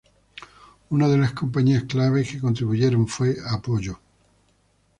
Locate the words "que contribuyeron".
2.23-3.07